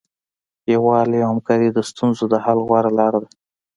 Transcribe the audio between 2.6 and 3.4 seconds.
غوره لاره ده.